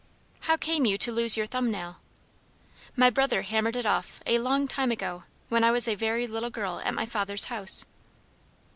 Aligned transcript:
"How 0.39 0.57
came 0.57 0.85
you 0.87 0.97
to 0.97 1.11
lose 1.11 1.37
your 1.37 1.45
thumb 1.45 1.69
nail?" 1.69 1.97
"My 2.95 3.11
brother 3.11 3.43
hammered 3.43 3.75
it 3.75 3.85
off 3.85 4.19
a 4.25 4.39
long 4.39 4.67
time 4.67 4.89
ago, 4.91 5.25
when 5.47 5.63
I 5.63 5.69
was 5.69 5.87
a 5.87 5.93
very 5.93 6.25
little 6.25 6.49
girl 6.49 6.79
at 6.79 6.95
my 6.95 7.05
father's 7.05 7.43
house." 7.53 7.85